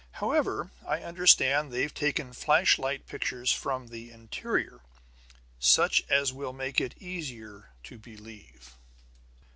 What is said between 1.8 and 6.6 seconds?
taken flash light pictures from the interior, such as will